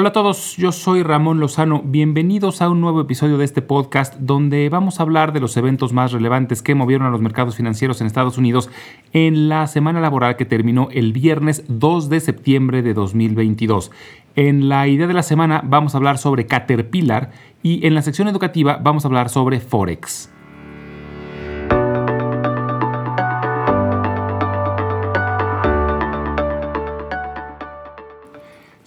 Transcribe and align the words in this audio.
Hola 0.00 0.10
a 0.10 0.12
todos, 0.12 0.56
yo 0.56 0.70
soy 0.70 1.02
Ramón 1.02 1.40
Lozano. 1.40 1.82
Bienvenidos 1.84 2.62
a 2.62 2.70
un 2.70 2.80
nuevo 2.80 3.00
episodio 3.00 3.36
de 3.36 3.44
este 3.44 3.62
podcast 3.62 4.14
donde 4.20 4.68
vamos 4.68 5.00
a 5.00 5.02
hablar 5.02 5.32
de 5.32 5.40
los 5.40 5.56
eventos 5.56 5.92
más 5.92 6.12
relevantes 6.12 6.62
que 6.62 6.76
movieron 6.76 7.08
a 7.08 7.10
los 7.10 7.20
mercados 7.20 7.56
financieros 7.56 8.00
en 8.00 8.06
Estados 8.06 8.38
Unidos 8.38 8.70
en 9.12 9.48
la 9.48 9.66
semana 9.66 10.00
laboral 10.00 10.36
que 10.36 10.44
terminó 10.44 10.86
el 10.92 11.12
viernes 11.12 11.64
2 11.66 12.10
de 12.10 12.20
septiembre 12.20 12.82
de 12.82 12.94
2022. 12.94 13.90
En 14.36 14.68
la 14.68 14.86
idea 14.86 15.08
de 15.08 15.14
la 15.14 15.24
semana 15.24 15.62
vamos 15.64 15.94
a 15.94 15.98
hablar 15.98 16.18
sobre 16.18 16.46
Caterpillar 16.46 17.32
y 17.64 17.84
en 17.84 17.96
la 17.96 18.02
sección 18.02 18.28
educativa 18.28 18.78
vamos 18.80 19.04
a 19.04 19.08
hablar 19.08 19.30
sobre 19.30 19.58
Forex. 19.58 20.30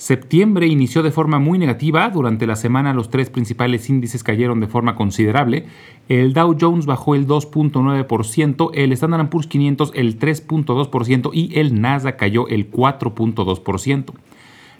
Septiembre 0.02 0.66
inició 0.66 1.04
de 1.04 1.12
forma 1.12 1.38
muy 1.38 1.60
negativa. 1.60 2.10
Durante 2.10 2.48
la 2.48 2.56
semana 2.56 2.92
los 2.92 3.12
tres 3.12 3.30
principales 3.30 3.88
índices 3.88 4.24
cayeron 4.24 4.60
de 4.60 4.66
forma 4.66 4.96
considerable. 4.96 5.68
El 6.10 6.34
Dow 6.34 6.58
Jones 6.60 6.88
bajó 6.88 7.14
el 7.14 7.28
2.9%, 7.28 8.72
el 8.74 8.94
Standard 8.94 9.30
Poor's 9.30 9.46
500 9.46 9.92
el 9.94 10.18
3.2% 10.18 11.30
y 11.34 11.60
el 11.60 11.80
Nasdaq 11.80 12.18
cayó 12.18 12.48
el 12.48 12.72
4.2%. 12.72 14.14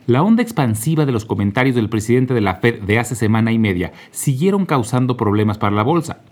La 0.08 0.24
onda 0.24 0.42
expansiva 0.42 1.06
de 1.06 1.12
los 1.12 1.26
comentarios 1.26 1.76
del 1.76 1.88
presidente 1.88 2.34
de 2.34 2.42
la 2.42 2.56
Fed 2.56 2.82
de 2.82 2.98
hace 2.98 3.14
semana 3.14 3.52
y 3.52 3.60
media 3.60 3.92
siguieron 4.10 4.66
causando 4.66 5.18
problemas 5.18 5.60
para 5.60 5.76
la 5.76 5.84
bolsa. 5.84 6.24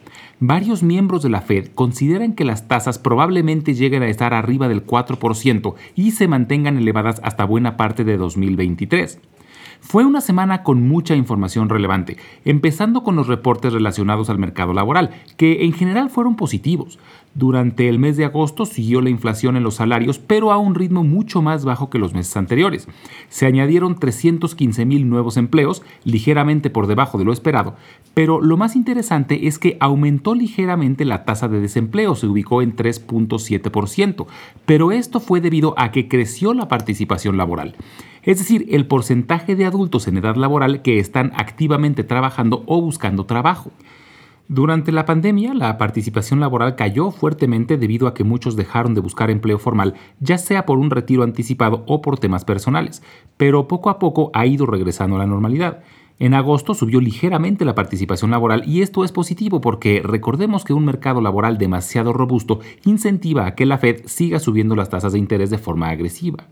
Varios 0.41 0.83
miembros 0.83 1.21
de 1.21 1.29
la 1.29 1.41
Fed 1.41 1.67
consideran 1.75 2.33
que 2.33 2.45
las 2.45 2.69
tasas 2.69 2.97
probablemente 2.97 3.73
lleguen 3.73 4.03
a 4.03 4.07
estar 4.07 4.33
arriba 4.33 4.69
del 4.69 4.85
4% 4.85 5.75
y 5.95 6.11
se 6.11 6.29
mantengan 6.29 6.77
elevadas 6.77 7.19
hasta 7.25 7.43
buena 7.43 7.75
parte 7.75 8.05
de 8.05 8.15
2023. 8.15 9.19
Fue 9.81 10.05
una 10.05 10.21
semana 10.21 10.63
con 10.63 10.87
mucha 10.87 11.15
información 11.15 11.67
relevante, 11.67 12.15
empezando 12.45 13.03
con 13.03 13.17
los 13.17 13.27
reportes 13.27 13.73
relacionados 13.73 14.29
al 14.29 14.39
mercado 14.39 14.73
laboral, 14.73 15.09
que 15.35 15.65
en 15.65 15.73
general 15.73 16.09
fueron 16.09 16.37
positivos. 16.37 16.99
Durante 17.35 17.87
el 17.87 17.99
mes 17.99 18.17
de 18.17 18.25
agosto 18.25 18.65
siguió 18.65 19.01
la 19.01 19.09
inflación 19.09 19.55
en 19.55 19.63
los 19.63 19.75
salarios, 19.75 20.19
pero 20.19 20.51
a 20.51 20.57
un 20.57 20.75
ritmo 20.75 21.03
mucho 21.03 21.41
más 21.41 21.63
bajo 21.63 21.89
que 21.89 21.99
los 21.99 22.13
meses 22.13 22.35
anteriores. 22.35 22.87
Se 23.29 23.45
añadieron 23.45 23.95
315 23.95 24.85
mil 24.85 25.07
nuevos 25.09 25.37
empleos, 25.37 25.83
ligeramente 26.03 26.69
por 26.69 26.87
debajo 26.87 27.17
de 27.17 27.25
lo 27.25 27.31
esperado, 27.31 27.75
pero 28.13 28.41
lo 28.41 28.57
más 28.57 28.75
interesante 28.75 29.47
es 29.47 29.59
que 29.59 29.77
aumentó 29.79 30.35
ligeramente 30.35 31.05
la 31.05 31.23
tasa 31.23 31.47
de 31.47 31.61
desempleo, 31.61 32.15
se 32.15 32.27
ubicó 32.27 32.61
en 32.61 32.75
3.7%, 32.75 34.25
pero 34.65 34.91
esto 34.91 35.19
fue 35.19 35.39
debido 35.39 35.75
a 35.77 35.91
que 35.91 36.07
creció 36.07 36.53
la 36.53 36.67
participación 36.67 37.37
laboral 37.37 37.75
es 38.23 38.37
decir, 38.37 38.67
el 38.69 38.85
porcentaje 38.85 39.55
de 39.55 39.65
adultos 39.65 40.07
en 40.07 40.17
edad 40.17 40.35
laboral 40.35 40.81
que 40.81 40.99
están 40.99 41.31
activamente 41.35 42.03
trabajando 42.03 42.63
o 42.67 42.81
buscando 42.81 43.25
trabajo. 43.25 43.71
Durante 44.51 44.91
la 44.91 45.05
pandemia, 45.05 45.53
la 45.53 45.77
participación 45.77 46.39
laboral 46.39 46.75
cayó 46.75 47.11
fuertemente 47.11 47.77
debido 47.77 48.07
a 48.07 48.15
que 48.15 48.23
muchos 48.23 48.55
dejaron 48.55 48.95
de 48.95 48.99
buscar 48.99 49.29
empleo 49.29 49.59
formal, 49.59 49.93
ya 50.19 50.39
sea 50.39 50.65
por 50.65 50.79
un 50.79 50.89
retiro 50.89 51.21
anticipado 51.21 51.83
o 51.85 52.01
por 52.01 52.17
temas 52.17 52.45
personales, 52.45 53.03
pero 53.37 53.67
poco 53.67 53.91
a 53.91 53.99
poco 53.99 54.31
ha 54.33 54.47
ido 54.47 54.65
regresando 54.65 55.17
a 55.17 55.19
la 55.19 55.27
normalidad. 55.27 55.83
En 56.17 56.33
agosto 56.33 56.73
subió 56.73 56.99
ligeramente 56.99 57.63
la 57.63 57.75
participación 57.75 58.31
laboral 58.31 58.63
y 58.65 58.81
esto 58.81 59.03
es 59.03 59.11
positivo 59.11 59.61
porque 59.61 60.01
recordemos 60.03 60.65
que 60.65 60.73
un 60.73 60.83
mercado 60.83 61.21
laboral 61.21 61.59
demasiado 61.59 62.11
robusto 62.11 62.59
incentiva 62.85 63.45
a 63.45 63.53
que 63.53 63.67
la 63.67 63.77
Fed 63.77 64.01
siga 64.05 64.39
subiendo 64.39 64.75
las 64.75 64.89
tasas 64.89 65.13
de 65.13 65.19
interés 65.19 65.51
de 65.51 65.59
forma 65.59 65.89
agresiva. 65.89 66.47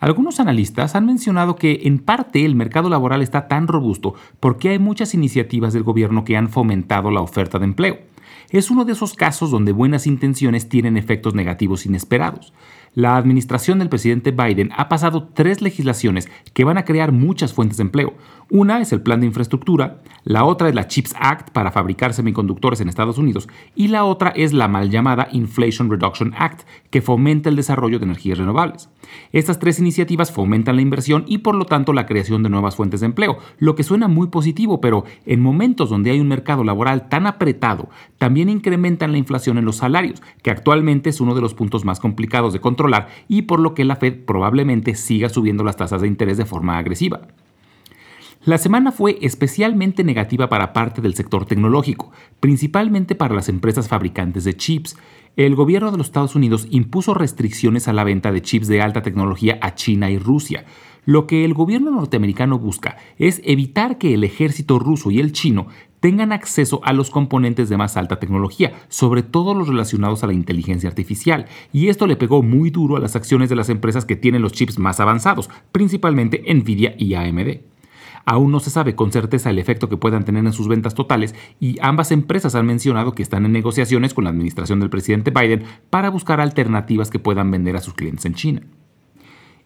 Algunos 0.00 0.38
analistas 0.38 0.94
han 0.94 1.06
mencionado 1.06 1.56
que 1.56 1.80
en 1.84 1.98
parte 1.98 2.44
el 2.44 2.54
mercado 2.54 2.88
laboral 2.88 3.20
está 3.20 3.48
tan 3.48 3.66
robusto 3.66 4.14
porque 4.38 4.70
hay 4.70 4.78
muchas 4.78 5.12
iniciativas 5.14 5.72
del 5.72 5.82
gobierno 5.82 6.24
que 6.24 6.36
han 6.36 6.48
fomentado 6.48 7.10
la 7.10 7.20
oferta 7.20 7.58
de 7.58 7.64
empleo. 7.64 7.98
Es 8.50 8.70
uno 8.70 8.84
de 8.84 8.92
esos 8.92 9.14
casos 9.14 9.50
donde 9.50 9.72
buenas 9.72 10.06
intenciones 10.06 10.68
tienen 10.68 10.96
efectos 10.96 11.34
negativos 11.34 11.84
inesperados 11.84 12.52
la 12.98 13.16
administración 13.16 13.78
del 13.78 13.88
presidente 13.88 14.32
Biden 14.32 14.72
ha 14.76 14.88
pasado 14.88 15.28
tres 15.32 15.62
legislaciones 15.62 16.28
que 16.52 16.64
van 16.64 16.78
a 16.78 16.84
crear 16.84 17.12
muchas 17.12 17.54
fuentes 17.54 17.76
de 17.76 17.82
empleo. 17.82 18.14
Una 18.50 18.80
es 18.80 18.92
el 18.92 19.02
plan 19.02 19.20
de 19.20 19.26
infraestructura, 19.26 20.00
la 20.24 20.44
otra 20.44 20.68
es 20.68 20.74
la 20.74 20.88
CHIPS 20.88 21.14
Act 21.20 21.50
para 21.50 21.70
fabricar 21.70 22.12
semiconductores 22.12 22.80
en 22.80 22.88
Estados 22.88 23.18
Unidos 23.18 23.48
y 23.76 23.86
la 23.86 24.04
otra 24.04 24.30
es 24.30 24.52
la 24.52 24.66
mal 24.66 24.90
llamada 24.90 25.28
Inflation 25.30 25.88
Reduction 25.88 26.34
Act, 26.36 26.62
que 26.90 27.00
fomenta 27.00 27.48
el 27.48 27.54
desarrollo 27.54 28.00
de 28.00 28.06
energías 28.06 28.38
renovables. 28.38 28.88
Estas 29.32 29.60
tres 29.60 29.78
iniciativas 29.78 30.32
fomentan 30.32 30.74
la 30.74 30.82
inversión 30.82 31.24
y 31.28 31.38
por 31.38 31.54
lo 31.54 31.66
tanto 31.66 31.92
la 31.92 32.06
creación 32.06 32.42
de 32.42 32.48
nuevas 32.48 32.74
fuentes 32.74 33.00
de 33.00 33.06
empleo, 33.06 33.38
lo 33.58 33.76
que 33.76 33.84
suena 33.84 34.08
muy 34.08 34.26
positivo, 34.26 34.80
pero 34.80 35.04
en 35.24 35.40
momentos 35.40 35.90
donde 35.90 36.10
hay 36.10 36.18
un 36.18 36.28
mercado 36.28 36.64
laboral 36.64 37.08
tan 37.08 37.28
apretado, 37.28 37.90
también 38.18 38.48
incrementan 38.48 39.12
la 39.12 39.18
inflación 39.18 39.56
en 39.56 39.66
los 39.66 39.76
salarios, 39.76 40.20
que 40.42 40.50
actualmente 40.50 41.10
es 41.10 41.20
uno 41.20 41.36
de 41.36 41.42
los 41.42 41.54
puntos 41.54 41.84
más 41.84 42.00
complicados 42.00 42.52
de 42.52 42.60
y 43.28 43.42
por 43.42 43.60
lo 43.60 43.74
que 43.74 43.84
la 43.84 43.96
Fed 43.96 44.24
probablemente 44.24 44.94
siga 44.94 45.28
subiendo 45.28 45.64
las 45.64 45.76
tasas 45.76 46.00
de 46.00 46.08
interés 46.08 46.36
de 46.36 46.44
forma 46.44 46.78
agresiva. 46.78 47.20
La 48.44 48.56
semana 48.56 48.92
fue 48.92 49.18
especialmente 49.20 50.04
negativa 50.04 50.48
para 50.48 50.72
parte 50.72 51.02
del 51.02 51.14
sector 51.14 51.44
tecnológico, 51.44 52.12
principalmente 52.40 53.14
para 53.14 53.34
las 53.34 53.48
empresas 53.48 53.88
fabricantes 53.88 54.44
de 54.44 54.56
chips. 54.56 54.96
El 55.36 55.54
gobierno 55.54 55.90
de 55.90 55.98
los 55.98 56.06
Estados 56.06 56.34
Unidos 56.34 56.66
impuso 56.70 57.14
restricciones 57.14 57.88
a 57.88 57.92
la 57.92 58.04
venta 58.04 58.32
de 58.32 58.40
chips 58.40 58.68
de 58.68 58.80
alta 58.80 59.02
tecnología 59.02 59.58
a 59.60 59.74
China 59.74 60.10
y 60.10 60.18
Rusia, 60.18 60.64
lo 61.04 61.26
que 61.26 61.44
el 61.44 61.54
gobierno 61.54 61.90
norteamericano 61.90 62.58
busca 62.58 62.98
es 63.16 63.40
evitar 63.44 63.98
que 63.98 64.12
el 64.12 64.24
ejército 64.24 64.78
ruso 64.78 65.10
y 65.10 65.20
el 65.20 65.32
chino 65.32 65.68
tengan 66.00 66.32
acceso 66.32 66.80
a 66.84 66.92
los 66.92 67.10
componentes 67.10 67.68
de 67.68 67.76
más 67.76 67.96
alta 67.96 68.18
tecnología, 68.18 68.72
sobre 68.88 69.22
todo 69.22 69.54
los 69.54 69.68
relacionados 69.68 70.22
a 70.22 70.26
la 70.26 70.32
inteligencia 70.32 70.88
artificial, 70.88 71.46
y 71.72 71.88
esto 71.88 72.06
le 72.06 72.16
pegó 72.16 72.42
muy 72.42 72.70
duro 72.70 72.96
a 72.96 73.00
las 73.00 73.16
acciones 73.16 73.48
de 73.48 73.56
las 73.56 73.68
empresas 73.68 74.04
que 74.04 74.16
tienen 74.16 74.42
los 74.42 74.52
chips 74.52 74.78
más 74.78 75.00
avanzados, 75.00 75.50
principalmente 75.72 76.42
Nvidia 76.52 76.94
y 76.98 77.14
AMD. 77.14 77.60
Aún 78.24 78.52
no 78.52 78.60
se 78.60 78.68
sabe 78.68 78.94
con 78.94 79.10
certeza 79.10 79.48
el 79.48 79.58
efecto 79.58 79.88
que 79.88 79.96
puedan 79.96 80.26
tener 80.26 80.44
en 80.44 80.52
sus 80.52 80.68
ventas 80.68 80.94
totales 80.94 81.34
y 81.60 81.78
ambas 81.80 82.12
empresas 82.12 82.54
han 82.54 82.66
mencionado 82.66 83.12
que 83.14 83.22
están 83.22 83.46
en 83.46 83.52
negociaciones 83.52 84.12
con 84.12 84.24
la 84.24 84.30
administración 84.30 84.80
del 84.80 84.90
presidente 84.90 85.30
Biden 85.30 85.64
para 85.88 86.10
buscar 86.10 86.38
alternativas 86.38 87.08
que 87.08 87.18
puedan 87.18 87.50
vender 87.50 87.76
a 87.76 87.80
sus 87.80 87.94
clientes 87.94 88.26
en 88.26 88.34
China. 88.34 88.62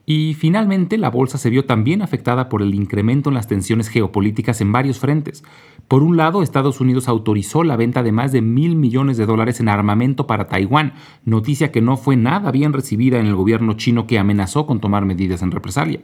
Y 0.05 0.35
finalmente 0.35 0.99
la 0.99 1.11
bolsa 1.11 1.39
se 1.39 1.49
vio 1.51 1.65
también 1.65 2.03
afectada 2.03 2.49
por 2.49 2.61
el 2.61 2.75
incremento 2.75 3.31
en 3.31 3.35
las 3.35 3.47
tensiones 3.47 3.89
geopolíticas 3.89 4.61
en 4.61 4.73
varios 4.73 4.99
frentes. 4.99 5.45
Por 5.87 6.03
un 6.03 6.17
lado, 6.17 6.43
Estados 6.43 6.81
Unidos 6.81 7.09
autorizó 7.09 7.63
la 7.63 7.77
venta 7.77 8.03
de 8.03 8.13
más 8.13 8.33
de 8.33 8.43
mil 8.43 8.75
millones 8.75 9.17
de 9.17 9.27
dólares 9.27 9.61
en 9.61 9.69
armamento 9.69 10.27
para 10.27 10.49
Taiwán, 10.49 10.95
noticia 11.25 11.71
que 11.71 11.81
no 11.81 11.97
fue 11.97 12.17
nada 12.17 12.51
bien 12.51 12.73
recibida 12.73 13.21
en 13.21 13.27
el 13.27 13.37
gobierno 13.37 13.75
chino 13.75 14.07
que 14.07 14.19
amenazó 14.19 14.67
con 14.67 14.81
tomar 14.81 15.05
medidas 15.05 15.43
en 15.43 15.53
represalia. 15.53 16.01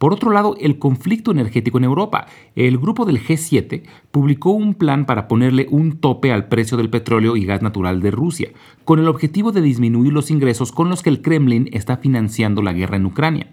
Por 0.00 0.14
otro 0.14 0.30
lado, 0.30 0.56
el 0.58 0.78
conflicto 0.78 1.30
energético 1.30 1.76
en 1.76 1.84
Europa. 1.84 2.24
El 2.56 2.78
grupo 2.78 3.04
del 3.04 3.22
G7 3.22 3.82
publicó 4.10 4.48
un 4.48 4.72
plan 4.72 5.04
para 5.04 5.28
ponerle 5.28 5.66
un 5.68 5.98
tope 5.98 6.32
al 6.32 6.48
precio 6.48 6.78
del 6.78 6.88
petróleo 6.88 7.36
y 7.36 7.44
gas 7.44 7.60
natural 7.60 8.00
de 8.00 8.10
Rusia, 8.10 8.48
con 8.86 8.98
el 8.98 9.08
objetivo 9.08 9.52
de 9.52 9.60
disminuir 9.60 10.14
los 10.14 10.30
ingresos 10.30 10.72
con 10.72 10.88
los 10.88 11.02
que 11.02 11.10
el 11.10 11.20
Kremlin 11.20 11.68
está 11.72 11.98
financiando 11.98 12.62
la 12.62 12.72
guerra 12.72 12.96
en 12.96 13.04
Ucrania. 13.04 13.48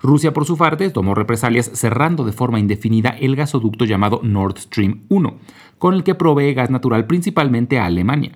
Rusia, 0.00 0.32
por 0.32 0.46
su 0.46 0.56
parte, 0.56 0.88
tomó 0.88 1.14
represalias 1.14 1.70
cerrando 1.74 2.24
de 2.24 2.32
forma 2.32 2.58
indefinida 2.58 3.10
el 3.10 3.36
gasoducto 3.36 3.84
llamado 3.84 4.20
Nord 4.22 4.60
Stream 4.60 5.02
1, 5.10 5.34
con 5.76 5.92
el 5.92 6.04
que 6.04 6.14
provee 6.14 6.54
gas 6.54 6.70
natural 6.70 7.06
principalmente 7.06 7.78
a 7.78 7.84
Alemania. 7.84 8.32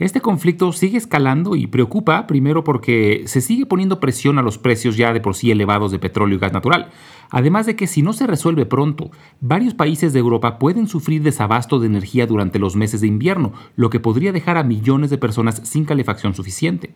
Este 0.00 0.22
conflicto 0.22 0.72
sigue 0.72 0.96
escalando 0.96 1.56
y 1.56 1.66
preocupa 1.66 2.26
primero 2.26 2.64
porque 2.64 3.24
se 3.26 3.42
sigue 3.42 3.66
poniendo 3.66 4.00
presión 4.00 4.38
a 4.38 4.42
los 4.42 4.56
precios 4.56 4.96
ya 4.96 5.12
de 5.12 5.20
por 5.20 5.34
sí 5.34 5.50
elevados 5.50 5.92
de 5.92 5.98
petróleo 5.98 6.38
y 6.38 6.40
gas 6.40 6.54
natural. 6.54 6.88
Además 7.28 7.66
de 7.66 7.76
que 7.76 7.86
si 7.86 8.00
no 8.00 8.14
se 8.14 8.26
resuelve 8.26 8.64
pronto, 8.64 9.10
varios 9.42 9.74
países 9.74 10.14
de 10.14 10.20
Europa 10.20 10.58
pueden 10.58 10.88
sufrir 10.88 11.22
desabasto 11.22 11.78
de 11.78 11.88
energía 11.88 12.26
durante 12.26 12.58
los 12.58 12.76
meses 12.76 13.02
de 13.02 13.08
invierno, 13.08 13.52
lo 13.76 13.90
que 13.90 14.00
podría 14.00 14.32
dejar 14.32 14.56
a 14.56 14.62
millones 14.62 15.10
de 15.10 15.18
personas 15.18 15.60
sin 15.64 15.84
calefacción 15.84 16.34
suficiente. 16.34 16.94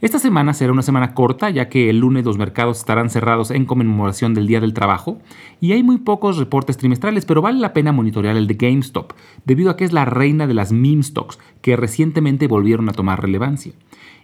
Esta 0.00 0.18
semana 0.18 0.54
será 0.54 0.72
una 0.72 0.80
semana 0.80 1.12
corta, 1.12 1.50
ya 1.50 1.68
que 1.68 1.90
el 1.90 1.98
lunes 1.98 2.24
los 2.24 2.38
mercados 2.38 2.78
estarán 2.78 3.10
cerrados 3.10 3.50
en 3.50 3.66
conmemoración 3.66 4.32
del 4.32 4.46
Día 4.46 4.58
del 4.58 4.72
Trabajo, 4.72 5.18
y 5.60 5.72
hay 5.72 5.82
muy 5.82 5.98
pocos 5.98 6.38
reportes 6.38 6.78
trimestrales, 6.78 7.26
pero 7.26 7.42
vale 7.42 7.60
la 7.60 7.74
pena 7.74 7.92
monitorear 7.92 8.34
el 8.34 8.46
de 8.46 8.54
GameStop, 8.54 9.12
debido 9.44 9.70
a 9.70 9.76
que 9.76 9.84
es 9.84 9.92
la 9.92 10.06
reina 10.06 10.46
de 10.46 10.54
las 10.54 10.72
meme 10.72 11.02
stocks, 11.02 11.38
que 11.60 11.76
recientemente 11.76 12.46
volvieron 12.46 12.88
a 12.88 12.92
tomar 12.92 13.20
relevancia. 13.20 13.74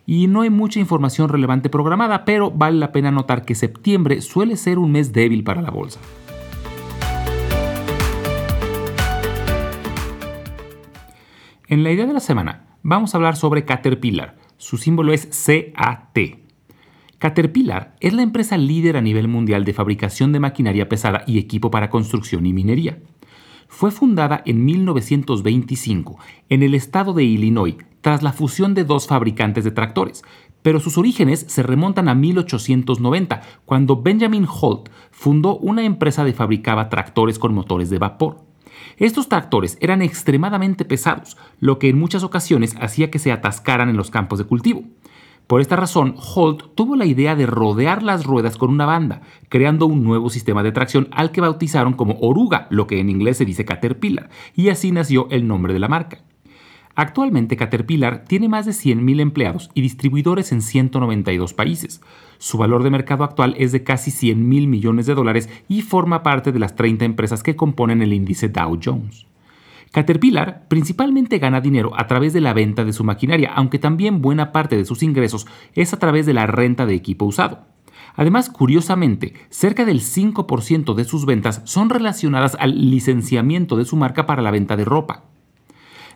Y 0.06 0.28
no 0.28 0.40
hay 0.40 0.50
mucha 0.50 0.80
información 0.80 1.28
relevante 1.28 1.68
programada, 1.68 2.24
pero 2.24 2.50
vale 2.50 2.78
la 2.78 2.90
pena 2.90 3.10
notar 3.10 3.44
que 3.44 3.54
septiembre 3.54 4.22
suele 4.22 4.56
ser 4.56 4.78
un 4.78 4.92
mes 4.92 5.12
débil 5.12 5.44
para 5.44 5.60
la 5.60 5.70
bolsa. 5.70 6.00
En 11.68 11.82
la 11.84 11.92
idea 11.92 12.06
de 12.06 12.14
la 12.14 12.20
semana, 12.20 12.64
vamos 12.82 13.12
a 13.12 13.18
hablar 13.18 13.36
sobre 13.36 13.66
Caterpillar, 13.66 14.45
su 14.56 14.76
símbolo 14.76 15.12
es 15.12 15.26
CAT. 15.26 16.18
Caterpillar 17.18 17.96
es 18.00 18.12
la 18.12 18.22
empresa 18.22 18.58
líder 18.58 18.96
a 18.96 19.00
nivel 19.00 19.28
mundial 19.28 19.64
de 19.64 19.72
fabricación 19.72 20.32
de 20.32 20.40
maquinaria 20.40 20.88
pesada 20.88 21.24
y 21.26 21.38
equipo 21.38 21.70
para 21.70 21.90
construcción 21.90 22.44
y 22.46 22.52
minería. 22.52 22.98
Fue 23.68 23.90
fundada 23.90 24.42
en 24.46 24.64
1925 24.64 26.18
en 26.48 26.62
el 26.62 26.74
estado 26.74 27.14
de 27.14 27.24
Illinois 27.24 27.76
tras 28.00 28.22
la 28.22 28.32
fusión 28.32 28.74
de 28.74 28.84
dos 28.84 29.08
fabricantes 29.08 29.64
de 29.64 29.72
tractores, 29.72 30.22
pero 30.62 30.78
sus 30.78 30.98
orígenes 30.98 31.44
se 31.48 31.62
remontan 31.62 32.08
a 32.08 32.14
1890, 32.14 33.42
cuando 33.64 34.00
Benjamin 34.00 34.46
Holt 34.48 34.88
fundó 35.10 35.56
una 35.58 35.84
empresa 35.84 36.24
que 36.24 36.32
fabricaba 36.32 36.88
tractores 36.88 37.38
con 37.38 37.54
motores 37.54 37.90
de 37.90 37.98
vapor. 37.98 38.44
Estos 38.98 39.28
tractores 39.28 39.76
eran 39.82 40.00
extremadamente 40.00 40.86
pesados, 40.86 41.36
lo 41.60 41.78
que 41.78 41.90
en 41.90 41.98
muchas 41.98 42.22
ocasiones 42.22 42.74
hacía 42.80 43.10
que 43.10 43.18
se 43.18 43.30
atascaran 43.30 43.90
en 43.90 43.96
los 43.98 44.10
campos 44.10 44.38
de 44.38 44.46
cultivo. 44.46 44.84
Por 45.46 45.60
esta 45.60 45.76
razón, 45.76 46.16
Holt 46.16 46.74
tuvo 46.74 46.96
la 46.96 47.04
idea 47.04 47.36
de 47.36 47.46
rodear 47.46 48.02
las 48.02 48.24
ruedas 48.24 48.56
con 48.56 48.70
una 48.70 48.86
banda, 48.86 49.20
creando 49.48 49.84
un 49.86 50.02
nuevo 50.02 50.30
sistema 50.30 50.62
de 50.62 50.72
tracción 50.72 51.08
al 51.12 51.30
que 51.30 51.42
bautizaron 51.42 51.92
como 51.92 52.18
oruga, 52.20 52.66
lo 52.70 52.86
que 52.86 52.98
en 52.98 53.10
inglés 53.10 53.36
se 53.36 53.44
dice 53.44 53.66
Caterpillar, 53.66 54.30
y 54.54 54.70
así 54.70 54.90
nació 54.92 55.28
el 55.30 55.46
nombre 55.46 55.74
de 55.74 55.78
la 55.78 55.88
marca. 55.88 56.25
Actualmente 56.98 57.58
Caterpillar 57.58 58.24
tiene 58.24 58.48
más 58.48 58.64
de 58.64 58.72
100.000 58.72 59.20
empleados 59.20 59.70
y 59.74 59.82
distribuidores 59.82 60.50
en 60.50 60.62
192 60.62 61.52
países. 61.52 62.00
Su 62.38 62.56
valor 62.56 62.82
de 62.82 62.88
mercado 62.88 63.22
actual 63.22 63.54
es 63.58 63.70
de 63.72 63.84
casi 63.84 64.10
100 64.10 64.48
mil 64.48 64.66
millones 64.66 65.04
de 65.04 65.14
dólares 65.14 65.50
y 65.68 65.82
forma 65.82 66.22
parte 66.22 66.52
de 66.52 66.58
las 66.58 66.74
30 66.74 67.04
empresas 67.04 67.42
que 67.42 67.54
componen 67.54 68.00
el 68.00 68.14
índice 68.14 68.48
Dow 68.48 68.80
Jones. 68.82 69.26
Caterpillar 69.92 70.68
principalmente 70.68 71.38
gana 71.38 71.60
dinero 71.60 71.92
a 71.96 72.06
través 72.06 72.32
de 72.32 72.40
la 72.40 72.54
venta 72.54 72.82
de 72.82 72.94
su 72.94 73.04
maquinaria, 73.04 73.52
aunque 73.54 73.78
también 73.78 74.22
buena 74.22 74.50
parte 74.50 74.78
de 74.78 74.86
sus 74.86 75.02
ingresos 75.02 75.46
es 75.74 75.92
a 75.92 75.98
través 75.98 76.24
de 76.24 76.32
la 76.32 76.46
renta 76.46 76.86
de 76.86 76.94
equipo 76.94 77.26
usado. 77.26 77.66
Además, 78.14 78.48
curiosamente, 78.48 79.34
cerca 79.50 79.84
del 79.84 80.00
5% 80.00 80.94
de 80.94 81.04
sus 81.04 81.26
ventas 81.26 81.60
son 81.64 81.90
relacionadas 81.90 82.56
al 82.58 82.90
licenciamiento 82.90 83.76
de 83.76 83.84
su 83.84 83.96
marca 83.96 84.24
para 84.24 84.40
la 84.40 84.50
venta 84.50 84.78
de 84.78 84.86
ropa. 84.86 85.35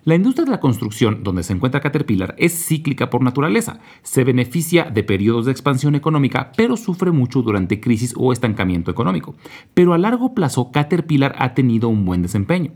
La 0.05 0.15
industria 0.15 0.47
de 0.47 0.53
la 0.53 0.61
construcción, 0.61 1.23
donde 1.23 1.43
se 1.43 1.53
encuentra 1.53 1.83
Caterpillar, 1.83 2.35
es 2.39 2.55
cíclica 2.67 3.11
por 3.11 3.23
naturaleza. 3.23 3.81
Se 4.03 4.25
beneficia 4.25 4.85
de 4.85 5.05
periodos 5.05 5.45
de 5.45 5.53
expansión 5.53 5.95
económica, 5.95 6.53
pero 6.57 6.79
sufre 6.79 7.11
mucho 7.11 7.43
durante 7.43 7.81
crisis 7.81 8.15
o 8.17 8.33
estancamiento 8.33 8.91
económico. 8.91 9.35
Pero 9.75 9.93
a 9.93 9.99
largo 9.99 10.35
plazo, 10.35 10.73
Caterpillar 10.73 11.35
ha 11.39 11.53
tenido 11.53 11.91
un 11.91 12.07
buen 12.07 12.23
desempeño. 12.23 12.73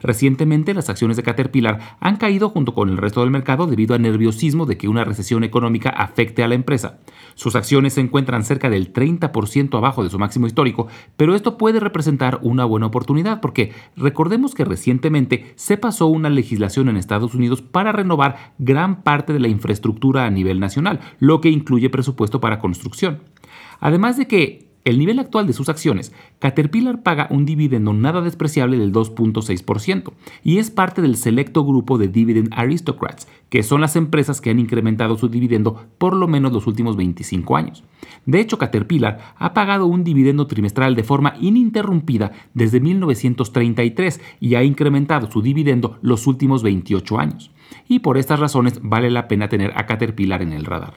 Recientemente 0.00 0.74
las 0.74 0.88
acciones 0.88 1.16
de 1.16 1.22
Caterpillar 1.22 1.96
han 2.00 2.16
caído 2.16 2.50
junto 2.50 2.74
con 2.74 2.88
el 2.88 2.96
resto 2.96 3.20
del 3.20 3.30
mercado 3.30 3.66
debido 3.66 3.94
al 3.94 4.02
nerviosismo 4.02 4.66
de 4.66 4.76
que 4.76 4.88
una 4.88 5.04
recesión 5.04 5.44
económica 5.44 5.90
afecte 5.90 6.42
a 6.42 6.48
la 6.48 6.54
empresa. 6.54 6.98
Sus 7.34 7.56
acciones 7.56 7.94
se 7.94 8.00
encuentran 8.00 8.44
cerca 8.44 8.70
del 8.70 8.92
30% 8.92 9.76
abajo 9.76 10.04
de 10.04 10.10
su 10.10 10.18
máximo 10.18 10.46
histórico, 10.46 10.88
pero 11.16 11.34
esto 11.34 11.58
puede 11.58 11.80
representar 11.80 12.38
una 12.42 12.64
buena 12.64 12.86
oportunidad 12.86 13.40
porque 13.40 13.72
recordemos 13.96 14.54
que 14.54 14.64
recientemente 14.64 15.52
se 15.56 15.76
pasó 15.76 16.06
una 16.06 16.30
legislación 16.30 16.88
en 16.88 16.96
Estados 16.96 17.34
Unidos 17.34 17.62
para 17.62 17.92
renovar 17.92 18.54
gran 18.58 19.02
parte 19.02 19.32
de 19.32 19.40
la 19.40 19.48
infraestructura 19.48 20.26
a 20.26 20.30
nivel 20.30 20.60
nacional, 20.60 21.00
lo 21.18 21.40
que 21.40 21.50
incluye 21.50 21.90
presupuesto 21.90 22.40
para 22.40 22.58
construcción. 22.58 23.22
Además 23.80 24.16
de 24.16 24.26
que 24.26 24.67
el 24.84 24.98
nivel 24.98 25.18
actual 25.18 25.46
de 25.46 25.52
sus 25.52 25.68
acciones, 25.68 26.12
Caterpillar 26.38 27.02
paga 27.02 27.26
un 27.30 27.44
dividendo 27.44 27.92
nada 27.92 28.22
despreciable 28.22 28.78
del 28.78 28.92
2.6% 28.92 30.12
y 30.42 30.58
es 30.58 30.70
parte 30.70 31.02
del 31.02 31.16
selecto 31.16 31.64
grupo 31.64 31.98
de 31.98 32.08
Dividend 32.08 32.50
Aristocrats, 32.52 33.28
que 33.50 33.62
son 33.62 33.80
las 33.80 33.96
empresas 33.96 34.40
que 34.40 34.50
han 34.50 34.58
incrementado 34.58 35.18
su 35.18 35.28
dividendo 35.28 35.86
por 35.98 36.14
lo 36.14 36.28
menos 36.28 36.52
los 36.52 36.66
últimos 36.66 36.96
25 36.96 37.56
años. 37.56 37.84
De 38.24 38.40
hecho, 38.40 38.58
Caterpillar 38.58 39.34
ha 39.36 39.52
pagado 39.52 39.86
un 39.86 40.04
dividendo 40.04 40.46
trimestral 40.46 40.94
de 40.94 41.04
forma 41.04 41.34
ininterrumpida 41.40 42.32
desde 42.54 42.80
1933 42.80 44.20
y 44.40 44.54
ha 44.54 44.64
incrementado 44.64 45.30
su 45.30 45.42
dividendo 45.42 45.98
los 46.02 46.26
últimos 46.26 46.62
28 46.62 47.18
años. 47.18 47.50
Y 47.88 47.98
por 47.98 48.16
estas 48.16 48.40
razones 48.40 48.80
vale 48.82 49.10
la 49.10 49.28
pena 49.28 49.48
tener 49.48 49.72
a 49.76 49.86
Caterpillar 49.86 50.42
en 50.42 50.52
el 50.52 50.64
radar. 50.64 50.94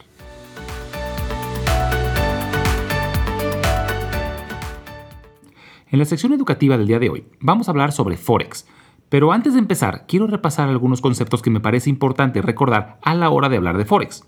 En 5.92 6.00
la 6.00 6.06
sección 6.06 6.32
educativa 6.32 6.78
del 6.78 6.88
día 6.88 7.00
de 7.00 7.10
hoy 7.10 7.26
vamos 7.42 7.68
a 7.68 7.72
hablar 7.72 7.92
sobre 7.92 8.16
Forex, 8.16 8.66
pero 9.10 9.34
antes 9.34 9.52
de 9.52 9.60
empezar 9.60 10.06
quiero 10.08 10.26
repasar 10.26 10.70
algunos 10.70 11.02
conceptos 11.02 11.42
que 11.42 11.50
me 11.50 11.60
parece 11.60 11.90
importante 11.90 12.42
recordar 12.42 12.98
a 13.02 13.14
la 13.14 13.30
hora 13.30 13.50
de 13.50 13.58
hablar 13.58 13.78
de 13.78 13.84
Forex. 13.84 14.26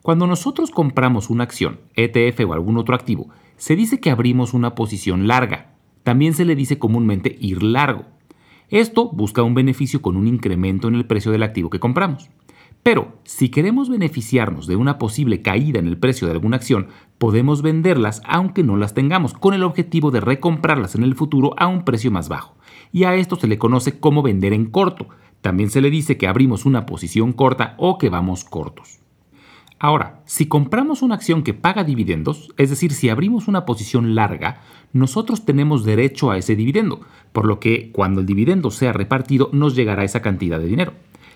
Cuando 0.00 0.28
nosotros 0.28 0.70
compramos 0.70 1.28
una 1.28 1.42
acción, 1.42 1.80
ETF 1.96 2.44
o 2.46 2.52
algún 2.52 2.78
otro 2.78 2.94
activo, 2.94 3.30
se 3.56 3.74
dice 3.74 3.98
que 3.98 4.10
abrimos 4.10 4.54
una 4.54 4.76
posición 4.76 5.26
larga. 5.26 5.74
También 6.04 6.34
se 6.34 6.44
le 6.44 6.54
dice 6.54 6.78
comúnmente 6.78 7.36
ir 7.40 7.64
largo. 7.64 8.04
Esto 8.68 9.10
busca 9.10 9.42
un 9.42 9.54
beneficio 9.54 10.00
con 10.00 10.16
un 10.16 10.28
incremento 10.28 10.86
en 10.86 10.94
el 10.94 11.04
precio 11.04 11.32
del 11.32 11.42
activo 11.42 11.68
que 11.68 11.80
compramos. 11.80 12.30
Pero 12.86 13.18
si 13.24 13.48
queremos 13.48 13.88
beneficiarnos 13.88 14.68
de 14.68 14.76
una 14.76 14.96
posible 14.96 15.42
caída 15.42 15.80
en 15.80 15.88
el 15.88 15.98
precio 15.98 16.28
de 16.28 16.34
alguna 16.34 16.58
acción, 16.58 16.86
podemos 17.18 17.60
venderlas 17.60 18.22
aunque 18.24 18.62
no 18.62 18.76
las 18.76 18.94
tengamos, 18.94 19.34
con 19.34 19.54
el 19.54 19.64
objetivo 19.64 20.12
de 20.12 20.20
recomprarlas 20.20 20.94
en 20.94 21.02
el 21.02 21.16
futuro 21.16 21.52
a 21.56 21.66
un 21.66 21.84
precio 21.84 22.12
más 22.12 22.28
bajo. 22.28 22.54
Y 22.92 23.02
a 23.02 23.16
esto 23.16 23.34
se 23.34 23.48
le 23.48 23.58
conoce 23.58 23.98
como 23.98 24.22
vender 24.22 24.52
en 24.52 24.66
corto. 24.66 25.08
También 25.40 25.68
se 25.68 25.80
le 25.80 25.90
dice 25.90 26.16
que 26.16 26.28
abrimos 26.28 26.64
una 26.64 26.86
posición 26.86 27.32
corta 27.32 27.74
o 27.76 27.98
que 27.98 28.08
vamos 28.08 28.44
cortos. 28.44 29.00
Ahora, 29.80 30.22
si 30.24 30.46
compramos 30.46 31.02
una 31.02 31.16
acción 31.16 31.42
que 31.42 31.54
paga 31.54 31.82
dividendos, 31.82 32.54
es 32.56 32.70
decir, 32.70 32.92
si 32.92 33.08
abrimos 33.08 33.48
una 33.48 33.66
posición 33.66 34.14
larga, 34.14 34.60
nosotros 34.92 35.44
tenemos 35.44 35.84
derecho 35.84 36.30
a 36.30 36.38
ese 36.38 36.54
dividendo, 36.54 37.00
por 37.32 37.46
lo 37.46 37.58
que 37.58 37.90
cuando 37.90 38.20
el 38.20 38.26
dividendo 38.26 38.70
sea 38.70 38.92
repartido 38.92 39.50
nos 39.52 39.74
llegará 39.74 40.04
esa 40.04 40.22
cantidad 40.22 40.60
de 40.60 40.68
dinero. 40.68 40.92